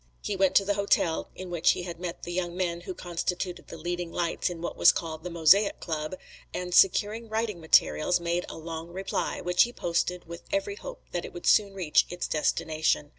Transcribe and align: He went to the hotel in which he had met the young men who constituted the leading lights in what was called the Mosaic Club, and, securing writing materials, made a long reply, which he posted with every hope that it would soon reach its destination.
He 0.23 0.35
went 0.35 0.55
to 0.55 0.65
the 0.65 0.73
hotel 0.73 1.29
in 1.35 1.51
which 1.51 1.73
he 1.73 1.83
had 1.83 1.99
met 1.99 2.23
the 2.23 2.33
young 2.33 2.57
men 2.57 2.81
who 2.81 2.95
constituted 2.95 3.67
the 3.67 3.77
leading 3.77 4.11
lights 4.11 4.49
in 4.49 4.59
what 4.59 4.75
was 4.75 4.91
called 4.91 5.23
the 5.23 5.29
Mosaic 5.29 5.79
Club, 5.79 6.15
and, 6.55 6.73
securing 6.73 7.29
writing 7.29 7.61
materials, 7.61 8.19
made 8.19 8.43
a 8.49 8.57
long 8.57 8.87
reply, 8.87 9.41
which 9.41 9.61
he 9.61 9.71
posted 9.71 10.25
with 10.25 10.41
every 10.51 10.77
hope 10.77 11.03
that 11.11 11.23
it 11.23 11.33
would 11.33 11.45
soon 11.45 11.75
reach 11.75 12.07
its 12.09 12.27
destination. 12.27 13.09